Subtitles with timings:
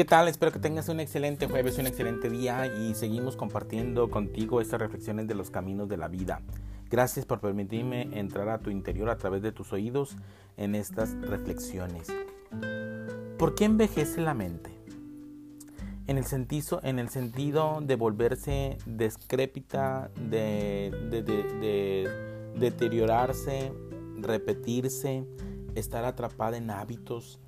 [0.00, 0.28] ¿Qué tal?
[0.28, 5.28] Espero que tengas un excelente jueves, un excelente día y seguimos compartiendo contigo estas reflexiones
[5.28, 6.40] de los caminos de la vida.
[6.88, 10.16] Gracias por permitirme entrar a tu interior a través de tus oídos
[10.56, 12.08] en estas reflexiones.
[13.36, 14.70] ¿Por qué envejece la mente?
[16.06, 22.08] En el sentido, en el sentido de volverse descrépita, de, de
[22.58, 23.70] deteriorarse,
[24.16, 25.26] repetirse,
[25.74, 27.38] estar atrapada en hábitos,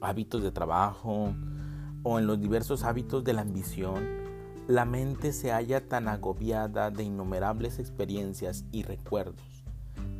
[0.00, 1.34] hábitos de trabajo
[2.02, 4.04] o en los diversos hábitos de la ambición,
[4.68, 9.64] la mente se halla tan agobiada de innumerables experiencias y recuerdos,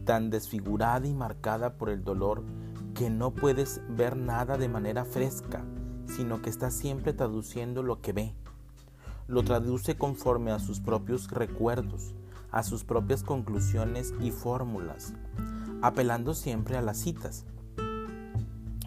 [0.04, 2.44] tan desfigurada y marcada por el dolor
[2.94, 5.64] que no puedes ver nada de manera fresca,
[6.06, 8.34] sino que está siempre traduciendo lo que ve.
[9.26, 12.14] Lo traduce conforme a sus propios recuerdos,
[12.52, 15.14] a sus propias conclusiones y fórmulas,
[15.82, 17.44] apelando siempre a las citas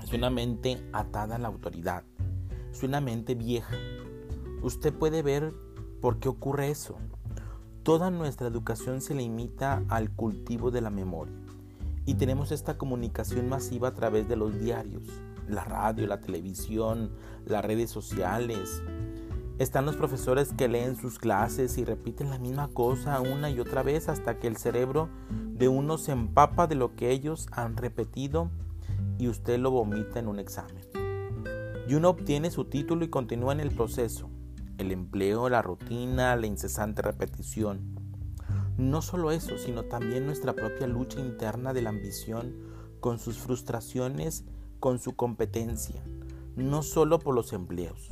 [0.10, 2.04] es una mente atada a la autoridad.
[2.72, 3.76] Es una mente vieja.
[4.64, 5.54] Usted puede ver
[6.02, 6.98] por qué ocurre eso.
[7.84, 11.36] Toda nuestra educación se limita al cultivo de la memoria.
[12.08, 15.04] Y tenemos esta comunicación masiva a través de los diarios,
[15.48, 17.12] la radio, la televisión,
[17.46, 18.82] las redes sociales.
[19.60, 23.84] Están los profesores que leen sus clases y repiten la misma cosa una y otra
[23.84, 28.50] vez hasta que el cerebro de uno se empapa de lo que ellos han repetido
[29.18, 30.84] y usted lo vomita en un examen.
[31.88, 34.30] Y uno obtiene su título y continúa en el proceso,
[34.78, 37.96] el empleo, la rutina, la incesante repetición.
[38.78, 42.56] No solo eso, sino también nuestra propia lucha interna de la ambición
[43.00, 44.46] con sus frustraciones,
[44.80, 46.02] con su competencia,
[46.56, 48.10] no solo por los empleos,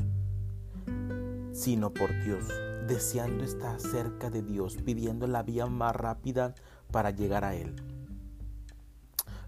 [1.54, 2.46] sino por Dios,
[2.88, 6.54] deseando estar cerca de Dios, pidiendo la vía más rápida
[6.92, 7.76] para llegar a Él.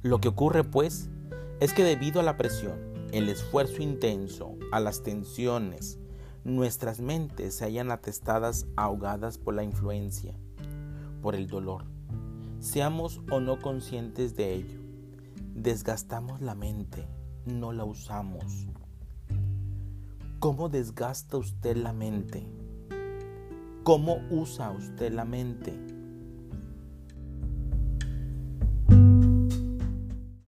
[0.02, 1.10] Lo que ocurre pues
[1.60, 2.80] es que debido a la presión,
[3.12, 6.00] el esfuerzo intenso, a las tensiones,
[6.46, 10.34] nuestras mentes se hallan atestadas ahogadas por la influencia,
[11.22, 11.84] por el dolor.
[12.60, 14.80] Seamos o no conscientes de ello.
[15.54, 17.08] Desgastamos la mente,
[17.46, 18.68] no la usamos.
[20.40, 22.48] ¿Cómo desgasta usted la mente?
[23.84, 25.99] ¿Cómo usa usted la mente?